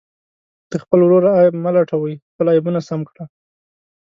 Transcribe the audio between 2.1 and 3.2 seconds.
خپل عیبونه سم